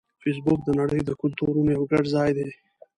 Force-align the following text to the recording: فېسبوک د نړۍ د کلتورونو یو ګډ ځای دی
فېسبوک 0.21 0.59
د 0.65 0.69
نړۍ 0.79 1.01
د 1.05 1.09
کلتورونو 1.21 1.69
یو 1.77 1.83
ګډ 1.91 2.03
ځای 2.15 2.29
دی 2.37 2.47